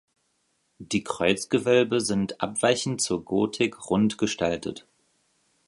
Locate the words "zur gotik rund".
3.01-4.17